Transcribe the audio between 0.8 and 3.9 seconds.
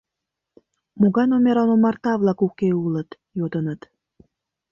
—Могай номеран омарта-влак уке улыт?— йодыныт.